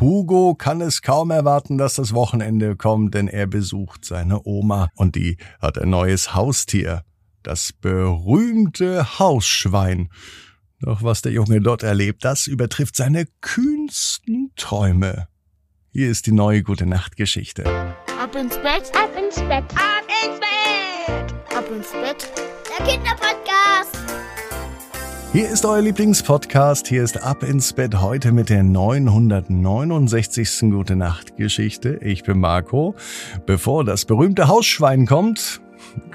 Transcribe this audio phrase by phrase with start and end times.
[0.00, 5.16] Hugo kann es kaum erwarten, dass das Wochenende kommt, denn er besucht seine Oma und
[5.16, 7.02] die hat ein neues Haustier.
[7.42, 10.10] Das berühmte Hausschwein.
[10.80, 15.26] Doch was der Junge dort erlebt, das übertrifft seine kühnsten Träume.
[15.90, 17.64] Hier ist die neue Gute Nacht Geschichte.
[17.66, 22.30] Ab ins Bett, ab ins Bett, ab ins Bett, ab ins Bett.
[22.78, 23.97] Der Kinderpodcast.
[25.30, 26.88] Hier ist euer Lieblingspodcast.
[26.88, 30.70] Hier ist Ab ins Bett heute mit der 969.
[30.70, 31.98] Gute Nacht Geschichte.
[32.00, 32.94] Ich bin Marco.
[33.44, 35.60] Bevor das berühmte Hausschwein kommt,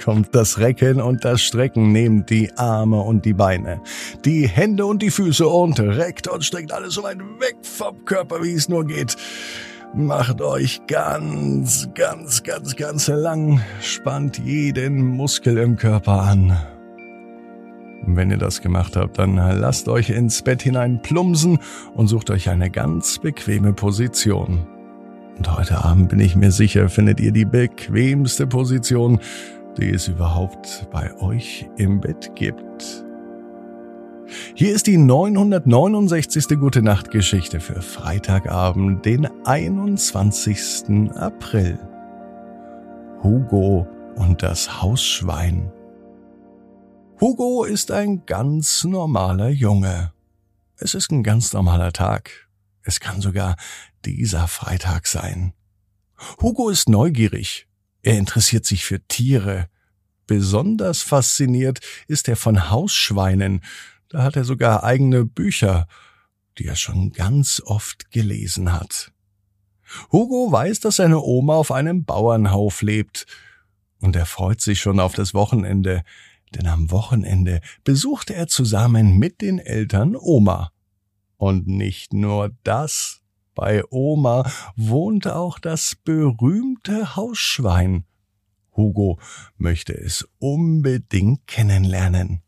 [0.03, 1.91] kommt das Recken und das Strecken.
[1.91, 3.81] Nehmt die Arme und die Beine,
[4.25, 8.41] die Hände und die Füße und reckt und streckt alles so weit weg vom Körper,
[8.41, 9.15] wie es nur geht.
[9.93, 13.61] Macht euch ganz, ganz, ganz, ganz lang.
[13.79, 16.57] Spannt jeden Muskel im Körper an.
[18.05, 21.59] Wenn ihr das gemacht habt, dann lasst euch ins Bett hinein plumsen
[21.93, 24.67] und sucht euch eine ganz bequeme Position.
[25.37, 29.19] Und heute Abend bin ich mir sicher, findet ihr die bequemste Position,
[29.77, 33.03] die es überhaupt bei euch im Bett gibt.
[34.53, 36.59] Hier ist die 969.
[36.59, 41.11] Gute Nacht Geschichte für Freitagabend, den 21.
[41.15, 41.79] April.
[43.21, 45.71] Hugo und das Hausschwein.
[47.23, 50.11] Hugo ist ein ganz normaler Junge.
[50.75, 52.49] Es ist ein ganz normaler Tag.
[52.81, 53.55] Es kann sogar
[54.03, 55.53] dieser Freitag sein.
[56.41, 57.65] Hugo ist neugierig.
[58.01, 59.69] Er interessiert sich für Tiere.
[60.27, 61.79] Besonders fasziniert
[62.09, 63.61] ist er von Hausschweinen.
[64.09, 65.87] Da hat er sogar eigene Bücher,
[66.57, 69.13] die er schon ganz oft gelesen hat.
[70.11, 73.27] Hugo weiß, dass seine Oma auf einem Bauernhof lebt,
[74.01, 76.03] und er freut sich schon auf das Wochenende,
[76.55, 80.71] denn am Wochenende besuchte er zusammen mit den Eltern Oma.
[81.37, 83.21] Und nicht nur das,
[83.55, 88.05] bei Oma wohnte auch das berühmte Hausschwein.
[88.75, 89.19] Hugo
[89.57, 92.41] möchte es unbedingt kennenlernen.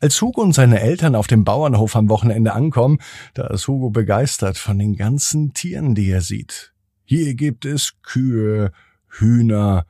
[0.00, 2.98] Als Hugo und seine Eltern auf dem Bauernhof am Wochenende ankommen,
[3.34, 6.72] da ist Hugo begeistert von den ganzen Tieren, die er sieht.
[7.04, 8.72] Hier gibt es Kühe,
[9.08, 9.86] Hühner,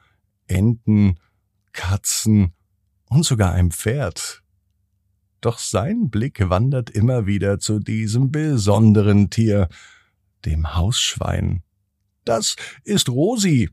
[0.47, 1.19] Enten,
[1.72, 2.53] Katzen
[3.08, 4.42] und sogar ein Pferd.
[5.41, 9.69] Doch sein Blick wandert immer wieder zu diesem besonderen Tier,
[10.44, 11.62] dem Hausschwein.
[12.24, 13.70] Das ist Rosi,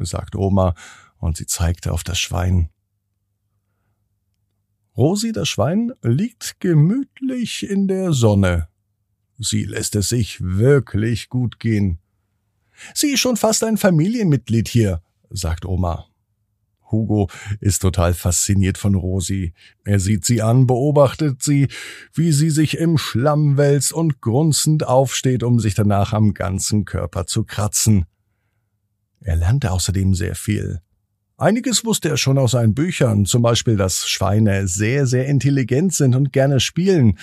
[0.00, 0.74] sagt Oma,
[1.18, 2.70] und sie zeigte auf das Schwein.
[4.96, 8.68] Rosi, das Schwein, liegt gemütlich in der Sonne.
[9.38, 11.98] Sie lässt es sich wirklich gut gehen.
[12.94, 16.06] Sie ist schon fast ein Familienmitglied hier, sagt Oma.
[16.90, 17.28] Hugo
[17.60, 19.52] ist total fasziniert von Rosi.
[19.84, 21.68] Er sieht sie an, beobachtet sie,
[22.14, 27.26] wie sie sich im Schlamm wälzt und grunzend aufsteht, um sich danach am ganzen Körper
[27.26, 28.06] zu kratzen.
[29.20, 30.80] Er lernte außerdem sehr viel.
[31.38, 36.14] Einiges wusste er schon aus seinen Büchern, zum Beispiel, dass Schweine sehr, sehr intelligent sind
[36.14, 37.18] und gerne spielen,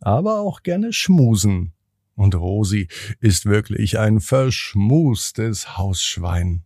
[0.00, 1.72] aber auch gerne schmusen.
[2.14, 2.88] Und Rosi
[3.20, 6.62] ist wirklich ein verschmustes Hausschwein.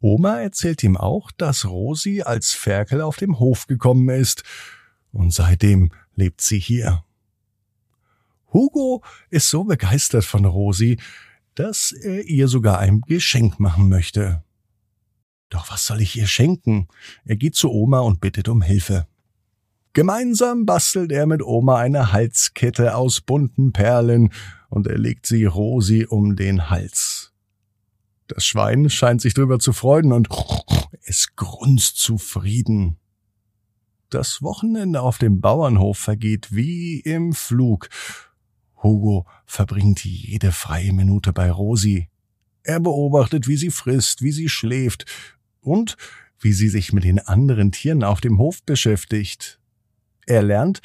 [0.00, 4.42] Oma erzählt ihm auch, dass Rosi als Ferkel auf dem Hof gekommen ist,
[5.12, 7.04] und seitdem lebt sie hier.
[8.52, 10.98] Hugo ist so begeistert von Rosi,
[11.54, 14.42] dass er ihr sogar ein Geschenk machen möchte.
[15.50, 16.88] Doch was soll ich ihr schenken?
[17.24, 19.06] Er geht zu Oma und bittet um Hilfe.
[19.92, 24.32] Gemeinsam bastelt er mit Oma eine Halskette aus bunten Perlen
[24.68, 27.13] und er legt sie Rosi um den Hals.
[28.26, 30.28] Das Schwein scheint sich drüber zu freuen und
[31.02, 32.96] es grunzt zufrieden.
[34.08, 37.88] Das Wochenende auf dem Bauernhof vergeht wie im Flug.
[38.82, 42.08] Hugo verbringt jede freie Minute bei Rosi.
[42.62, 45.04] Er beobachtet, wie sie frisst, wie sie schläft
[45.60, 45.96] und
[46.38, 49.60] wie sie sich mit den anderen Tieren auf dem Hof beschäftigt.
[50.26, 50.80] Er lernt,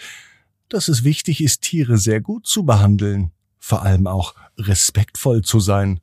[0.67, 5.99] dass es wichtig ist, Tiere sehr gut zu behandeln, vor allem auch respektvoll zu sein.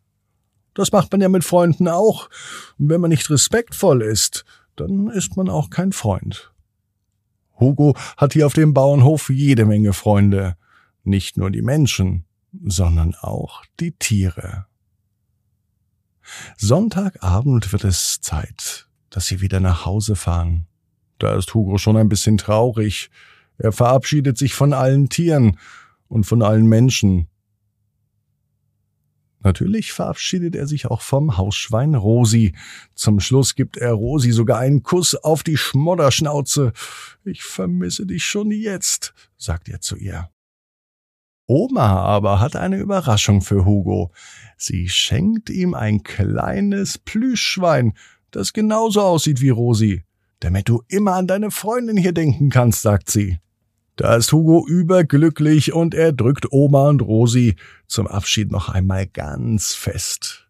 [0.76, 2.28] Das macht man ja mit Freunden auch.
[2.76, 4.44] wenn man nicht respektvoll ist,
[4.76, 6.52] dann ist man auch kein Freund.
[7.58, 10.56] Hugo hat hier auf dem Bauernhof jede Menge Freunde.
[11.02, 12.26] Nicht nur die Menschen,
[12.62, 14.66] sondern auch die Tiere.
[16.58, 20.66] Sonntagabend wird es Zeit, dass sie wieder nach Hause fahren.
[21.18, 23.10] Da ist Hugo schon ein bisschen traurig.
[23.56, 25.58] Er verabschiedet sich von allen Tieren
[26.08, 27.28] und von allen Menschen.
[29.40, 32.54] Natürlich verabschiedet er sich auch vom Hausschwein Rosi.
[32.94, 36.72] Zum Schluss gibt er Rosi sogar einen Kuss auf die Schmodderschnauze.
[37.24, 40.30] Ich vermisse dich schon jetzt, sagt er zu ihr.
[41.46, 44.10] Oma aber hat eine Überraschung für Hugo.
[44.56, 47.92] Sie schenkt ihm ein kleines Plüschschwein,
[48.32, 50.02] das genauso aussieht wie Rosi,
[50.40, 53.38] damit du immer an deine Freundin hier denken kannst, sagt sie.
[53.96, 57.56] Da ist Hugo überglücklich und er drückt Oma und Rosi
[57.86, 60.46] zum Abschied noch einmal ganz fest.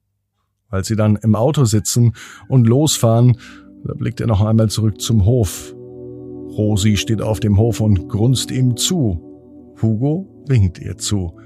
[0.68, 2.14] Als sie dann im Auto sitzen
[2.48, 3.38] und losfahren,
[3.84, 5.72] da blickt er noch einmal zurück zum Hof.
[5.76, 9.22] Rosi steht auf dem Hof und grunzt ihm zu.
[9.80, 11.38] Hugo winkt ihr zu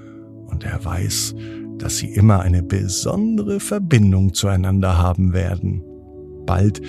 [0.47, 1.35] und er weiß,
[1.77, 5.83] dass sie immer eine besondere Verbindung zueinander haben werden.
[6.47, 6.81] Bald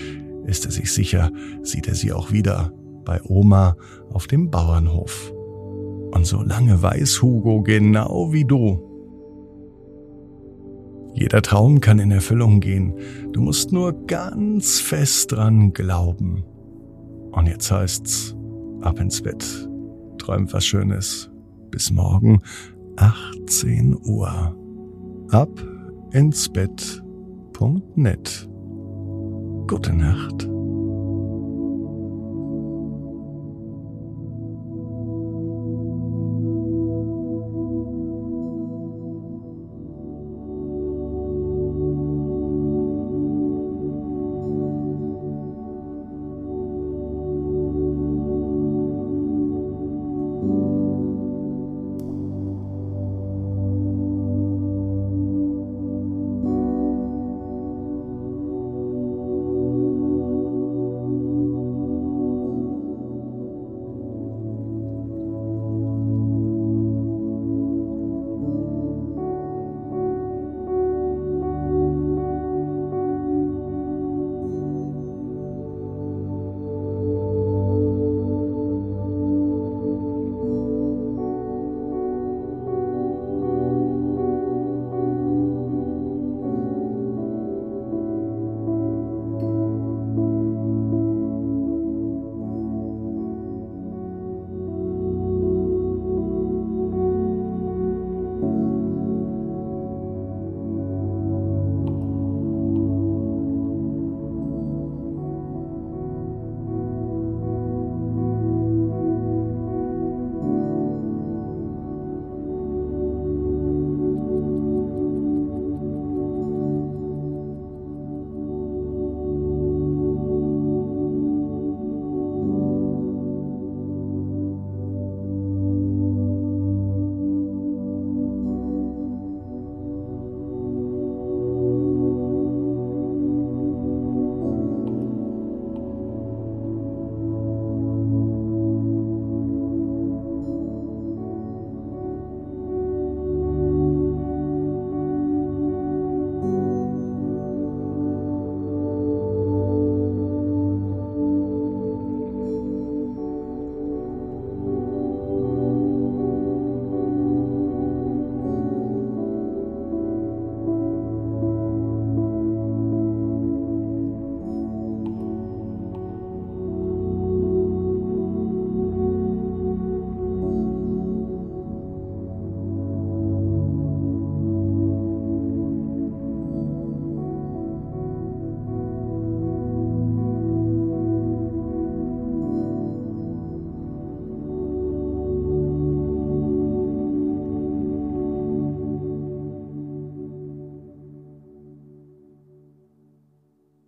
[0.45, 1.31] ist er sich sicher,
[1.63, 2.71] sieht er sie auch wieder
[3.05, 3.77] bei Oma
[4.11, 5.31] auf dem Bauernhof.
[6.11, 8.87] Und so lange weiß Hugo genau wie du.
[11.13, 12.93] Jeder Traum kann in Erfüllung gehen.
[13.31, 16.43] Du musst nur ganz fest dran glauben.
[17.31, 18.35] Und jetzt heißt's,
[18.81, 19.45] ab ins Bett.
[20.17, 21.29] Träum was Schönes.
[21.69, 22.41] Bis morgen,
[22.97, 24.55] 18 Uhr.
[25.31, 25.49] Ab
[26.11, 28.49] ins Bett.net.
[29.67, 30.50] Gute Nacht.